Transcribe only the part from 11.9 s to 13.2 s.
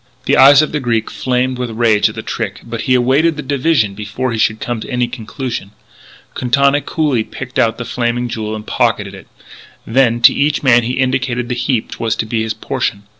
which was to be his portion.